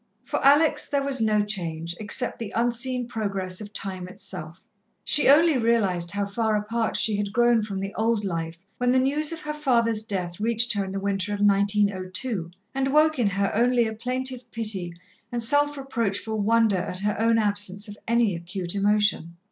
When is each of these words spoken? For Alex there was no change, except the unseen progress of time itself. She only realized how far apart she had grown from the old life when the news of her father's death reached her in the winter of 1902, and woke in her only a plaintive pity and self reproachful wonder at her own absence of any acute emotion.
For 0.23 0.43
Alex 0.43 0.87
there 0.87 1.03
was 1.03 1.21
no 1.21 1.43
change, 1.45 1.95
except 1.99 2.39
the 2.39 2.51
unseen 2.55 3.07
progress 3.07 3.61
of 3.61 3.71
time 3.71 4.07
itself. 4.07 4.63
She 5.03 5.29
only 5.29 5.59
realized 5.59 6.09
how 6.09 6.25
far 6.25 6.55
apart 6.55 6.97
she 6.97 7.17
had 7.17 7.31
grown 7.31 7.61
from 7.61 7.79
the 7.79 7.93
old 7.93 8.25
life 8.25 8.57
when 8.79 8.91
the 8.93 8.97
news 8.97 9.31
of 9.31 9.41
her 9.41 9.53
father's 9.53 10.01
death 10.01 10.39
reached 10.39 10.73
her 10.73 10.83
in 10.83 10.91
the 10.91 10.99
winter 10.99 11.35
of 11.35 11.39
1902, 11.39 12.49
and 12.73 12.87
woke 12.87 13.19
in 13.19 13.27
her 13.27 13.51
only 13.53 13.85
a 13.85 13.93
plaintive 13.93 14.49
pity 14.49 14.91
and 15.31 15.43
self 15.43 15.77
reproachful 15.77 16.39
wonder 16.39 16.77
at 16.77 16.97
her 17.01 17.15
own 17.21 17.37
absence 17.37 17.87
of 17.87 17.95
any 18.07 18.35
acute 18.35 18.73
emotion. 18.73 19.35